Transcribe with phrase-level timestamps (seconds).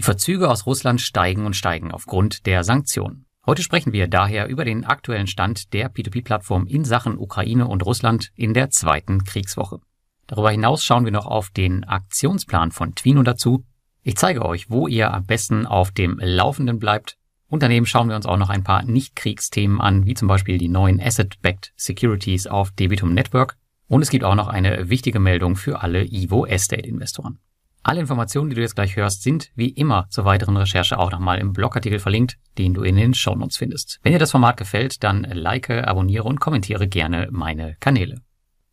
[0.00, 3.26] Die Verzüge aus Russland steigen und steigen aufgrund der Sanktionen.
[3.44, 8.30] Heute sprechen wir daher über den aktuellen Stand der P2P-Plattform in Sachen Ukraine und Russland
[8.34, 9.80] in der zweiten Kriegswoche.
[10.26, 13.66] Darüber hinaus schauen wir noch auf den Aktionsplan von Twino dazu.
[14.02, 17.18] Ich zeige euch, wo ihr am besten auf dem Laufenden bleibt.
[17.48, 20.68] Und daneben schauen wir uns auch noch ein paar Nicht-Kriegsthemen an, wie zum Beispiel die
[20.68, 23.58] neuen Asset-Backed Securities auf Debitum Network.
[23.86, 27.38] Und es gibt auch noch eine wichtige Meldung für alle Evo Estate-Investoren.
[27.82, 31.38] Alle Informationen, die du jetzt gleich hörst, sind wie immer zur weiteren Recherche auch nochmal
[31.38, 34.00] im Blogartikel verlinkt, den du in den Shownotes findest.
[34.02, 38.20] Wenn dir das Format gefällt, dann like, abonniere und kommentiere gerne meine Kanäle.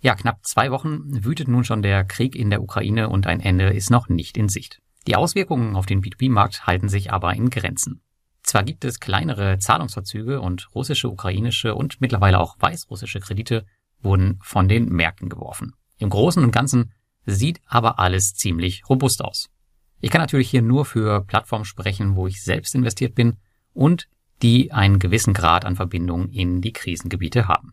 [0.00, 3.72] Ja, knapp zwei Wochen wütet nun schon der Krieg in der Ukraine und ein Ende
[3.74, 4.80] ist noch nicht in Sicht.
[5.06, 8.00] Die Auswirkungen auf den B2B-Markt halten sich aber in Grenzen.
[8.42, 13.66] Zwar gibt es kleinere Zahlungsverzüge und russische, ukrainische und mittlerweile auch weißrussische Kredite
[14.00, 15.72] wurden von den Märkten geworfen.
[15.98, 16.92] Im Großen und Ganzen
[17.26, 19.50] Sieht aber alles ziemlich robust aus.
[20.00, 23.38] Ich kann natürlich hier nur für Plattformen sprechen, wo ich selbst investiert bin
[23.72, 24.08] und
[24.42, 27.72] die einen gewissen Grad an Verbindung in die Krisengebiete haben.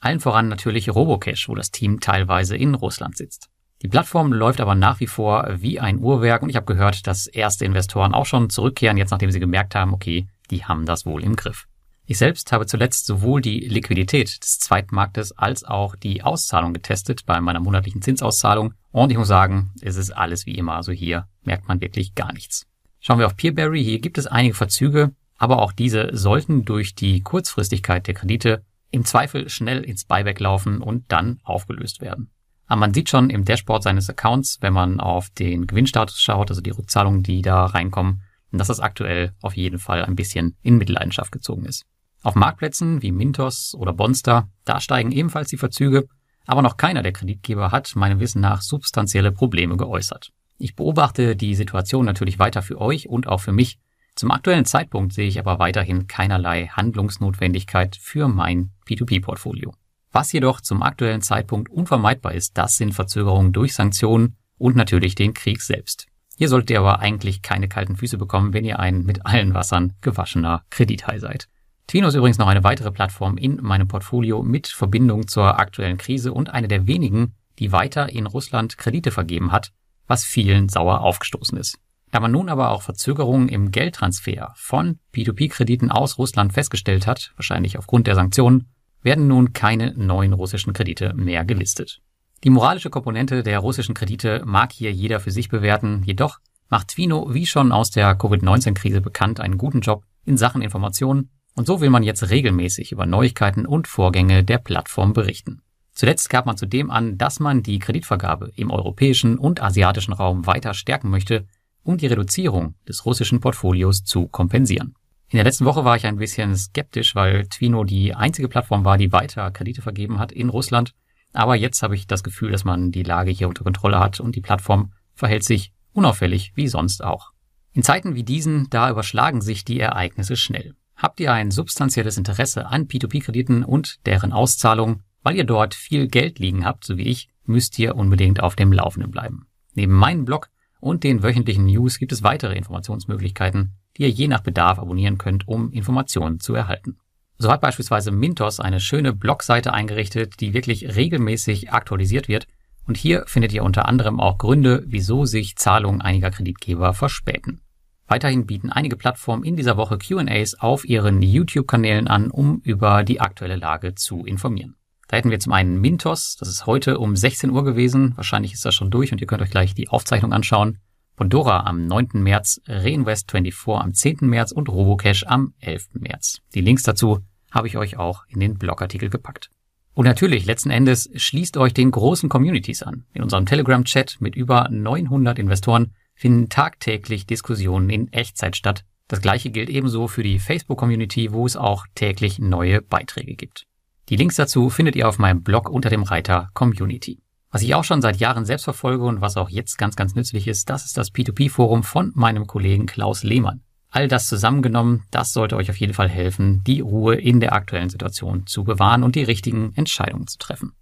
[0.00, 3.48] Allen voran natürlich Robocash, wo das Team teilweise in Russland sitzt.
[3.82, 7.28] Die Plattform läuft aber nach wie vor wie ein Uhrwerk und ich habe gehört, dass
[7.28, 11.22] erste Investoren auch schon zurückkehren, jetzt nachdem sie gemerkt haben, okay, die haben das wohl
[11.22, 11.67] im Griff.
[12.10, 17.38] Ich selbst habe zuletzt sowohl die Liquidität des Zweitmarktes als auch die Auszahlung getestet bei
[17.38, 21.68] meiner monatlichen Zinsauszahlung und ich muss sagen, es ist alles wie immer, also hier merkt
[21.68, 22.66] man wirklich gar nichts.
[22.98, 27.20] Schauen wir auf Peerberry, hier gibt es einige Verzüge, aber auch diese sollten durch die
[27.20, 32.30] Kurzfristigkeit der Kredite im Zweifel schnell ins Buyback laufen und dann aufgelöst werden.
[32.68, 36.62] Aber man sieht schon im Dashboard seines Accounts, wenn man auf den Gewinnstatus schaut, also
[36.62, 41.32] die Rückzahlungen, die da reinkommen, dass das aktuell auf jeden Fall ein bisschen in Mitleidenschaft
[41.32, 41.84] gezogen ist.
[42.22, 46.08] Auf Marktplätzen wie Mintos oder Bonster, da steigen ebenfalls die Verzüge,
[46.46, 50.32] aber noch keiner der Kreditgeber hat meinem Wissen nach substanzielle Probleme geäußert.
[50.56, 53.78] Ich beobachte die Situation natürlich weiter für euch und auch für mich.
[54.16, 59.72] Zum aktuellen Zeitpunkt sehe ich aber weiterhin keinerlei Handlungsnotwendigkeit für mein P2P-Portfolio.
[60.10, 65.34] Was jedoch zum aktuellen Zeitpunkt unvermeidbar ist, das sind Verzögerungen durch Sanktionen und natürlich den
[65.34, 66.06] Krieg selbst.
[66.36, 69.94] Hier solltet ihr aber eigentlich keine kalten Füße bekommen, wenn ihr ein mit allen Wassern
[70.00, 71.48] gewaschener Kredithai seid.
[71.88, 76.34] Twino ist übrigens noch eine weitere Plattform in meinem Portfolio mit Verbindung zur aktuellen Krise
[76.34, 79.72] und eine der wenigen, die weiter in Russland Kredite vergeben hat,
[80.06, 81.78] was vielen sauer aufgestoßen ist.
[82.10, 87.78] Da man nun aber auch Verzögerungen im Geldtransfer von P2P-Krediten aus Russland festgestellt hat, wahrscheinlich
[87.78, 88.68] aufgrund der Sanktionen,
[89.00, 92.02] werden nun keine neuen russischen Kredite mehr gelistet.
[92.44, 96.38] Die moralische Komponente der russischen Kredite mag hier jeder für sich bewerten, jedoch
[96.68, 101.66] macht Twino, wie schon aus der Covid-19-Krise bekannt, einen guten Job in Sachen Informationen und
[101.66, 105.60] so will man jetzt regelmäßig über Neuigkeiten und Vorgänge der Plattform berichten.
[105.90, 110.72] Zuletzt gab man zudem an, dass man die Kreditvergabe im europäischen und asiatischen Raum weiter
[110.72, 111.48] stärken möchte,
[111.82, 114.94] um die Reduzierung des russischen Portfolios zu kompensieren.
[115.30, 118.96] In der letzten Woche war ich ein bisschen skeptisch, weil Twino die einzige Plattform war,
[118.96, 120.94] die weiter Kredite vergeben hat in Russland.
[121.32, 124.36] Aber jetzt habe ich das Gefühl, dass man die Lage hier unter Kontrolle hat und
[124.36, 127.32] die Plattform verhält sich unauffällig wie sonst auch.
[127.72, 130.76] In Zeiten wie diesen, da überschlagen sich die Ereignisse schnell.
[130.98, 136.40] Habt ihr ein substanzielles Interesse an P2P-Krediten und deren Auszahlung, weil ihr dort viel Geld
[136.40, 139.46] liegen habt, so wie ich, müsst ihr unbedingt auf dem Laufenden bleiben.
[139.74, 140.50] Neben meinem Blog
[140.80, 145.46] und den wöchentlichen News gibt es weitere Informationsmöglichkeiten, die ihr je nach Bedarf abonnieren könnt,
[145.46, 146.98] um Informationen zu erhalten.
[147.38, 152.48] So hat beispielsweise Mintos eine schöne Blogseite eingerichtet, die wirklich regelmäßig aktualisiert wird.
[152.88, 157.60] Und hier findet ihr unter anderem auch Gründe, wieso sich Zahlungen einiger Kreditgeber verspäten.
[158.08, 163.20] Weiterhin bieten einige Plattformen in dieser Woche QAs auf ihren YouTube-Kanälen an, um über die
[163.20, 164.76] aktuelle Lage zu informieren.
[165.08, 168.64] Da hätten wir zum einen Mintos, das ist heute um 16 Uhr gewesen, wahrscheinlich ist
[168.64, 170.78] das schon durch und ihr könnt euch gleich die Aufzeichnung anschauen.
[171.16, 172.10] Bondora am 9.
[172.14, 174.18] März, Reinvest24 am 10.
[174.22, 175.88] März und Robocash am 11.
[175.94, 176.40] März.
[176.54, 177.20] Die Links dazu
[177.50, 179.50] habe ich euch auch in den Blogartikel gepackt.
[179.94, 183.04] Und natürlich, letzten Endes, schließt euch den großen Communities an.
[183.12, 188.84] In unserem Telegram-Chat mit über 900 Investoren finden tagtäglich Diskussionen in Echtzeit statt.
[189.06, 193.66] Das gleiche gilt ebenso für die Facebook-Community, wo es auch täglich neue Beiträge gibt.
[194.08, 197.22] Die Links dazu findet ihr auf meinem Blog unter dem Reiter Community.
[197.50, 200.48] Was ich auch schon seit Jahren selbst verfolge und was auch jetzt ganz, ganz nützlich
[200.48, 203.62] ist, das ist das P2P-Forum von meinem Kollegen Klaus Lehmann.
[203.90, 207.88] All das zusammengenommen, das sollte euch auf jeden Fall helfen, die Ruhe in der aktuellen
[207.88, 210.72] Situation zu bewahren und die richtigen Entscheidungen zu treffen.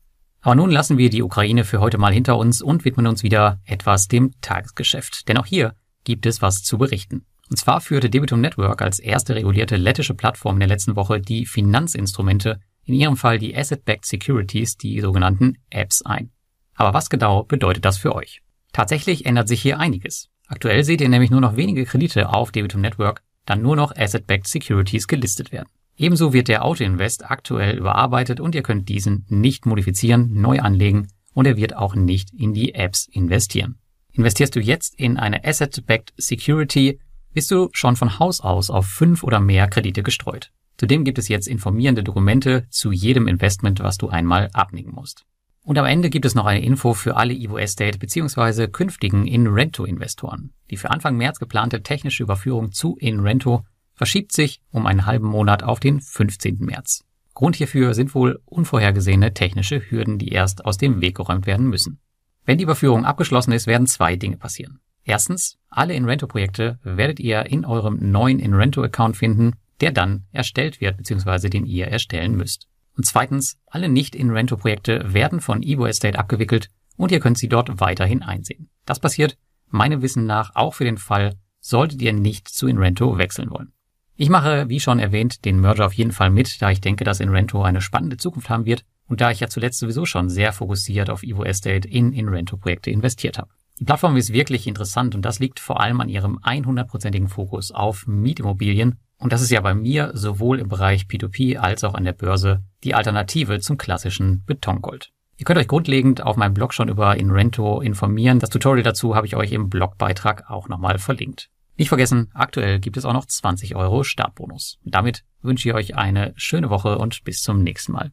[0.47, 3.61] Aber nun lassen wir die Ukraine für heute mal hinter uns und widmen uns wieder
[3.65, 5.27] etwas dem Tagesgeschäft.
[5.27, 7.27] Denn auch hier gibt es was zu berichten.
[7.51, 11.47] Und zwar führte Debitum Network als erste regulierte lettische Plattform in der letzten Woche die
[11.47, 16.31] Finanzinstrumente, in ihrem Fall die Asset-Backed Securities, die sogenannten Apps ein.
[16.77, 18.41] Aber was genau bedeutet das für euch?
[18.73, 20.29] Tatsächlich ändert sich hier einiges.
[20.47, 24.47] Aktuell seht ihr nämlich nur noch wenige Kredite auf Debitum Network, da nur noch Asset-Backed
[24.47, 25.71] Securities gelistet werden.
[25.97, 31.47] Ebenso wird der Auto-Invest aktuell überarbeitet und ihr könnt diesen nicht modifizieren, neu anlegen und
[31.47, 33.79] er wird auch nicht in die Apps investieren.
[34.13, 36.99] Investierst du jetzt in eine Asset-Backed Security,
[37.33, 40.53] bist du schon von Haus aus auf fünf oder mehr Kredite gestreut.
[40.79, 45.25] Zudem gibt es jetzt informierende Dokumente zu jedem Investment, was du einmal abnicken musst.
[45.63, 48.69] Und am Ende gibt es noch eine Info für alle Evo Estate bzw.
[48.69, 50.53] künftigen InRento-Investoren.
[50.71, 53.65] Die für Anfang März geplante technische Überführung zu InRento
[53.97, 56.59] verschiebt sich um einen halben Monat auf den 15.
[56.61, 57.05] März.
[57.35, 62.01] Grund hierfür sind wohl unvorhergesehene technische Hürden, die erst aus dem Weg geräumt werden müssen.
[62.45, 64.81] Wenn die Überführung abgeschlossen ist, werden zwei Dinge passieren.
[65.05, 71.49] Erstens, alle InRento-Projekte werdet ihr in eurem neuen InRento-Account finden, der dann erstellt wird bzw.
[71.49, 72.69] den ihr erstellen müsst.
[72.97, 78.23] Und zweitens, alle Nicht-InRento-Projekte werden von Evo Estate abgewickelt und ihr könnt sie dort weiterhin
[78.23, 78.71] einsehen.
[78.87, 79.37] Das passiert
[79.69, 83.73] meinem Wissen nach auch für den Fall, solltet ihr nicht zu InRento wechseln wollen.
[84.19, 87.21] Ich mache, wie schon erwähnt, den Merger auf jeden Fall mit, da ich denke, dass
[87.21, 91.11] InRento eine spannende Zukunft haben wird und da ich ja zuletzt sowieso schon sehr fokussiert
[91.11, 93.51] auf Evo Estate in InRento-Projekte investiert habe.
[93.79, 98.07] Die Plattform ist wirklich interessant und das liegt vor allem an ihrem 100%igen Fokus auf
[98.07, 102.15] Mietimmobilien und das ist ja bei mir sowohl im Bereich P2P als auch an der
[102.15, 105.13] Börse die Alternative zum klassischen Betongold.
[105.37, 108.39] Ihr könnt euch grundlegend auf meinem Blog schon über InRento informieren.
[108.39, 111.51] Das Tutorial dazu habe ich euch im Blogbeitrag auch nochmal verlinkt.
[111.77, 114.79] Nicht vergessen, aktuell gibt es auch noch 20 Euro Startbonus.
[114.85, 118.13] damit wünsche ich euch eine schöne Woche und bis zum nächsten Mal.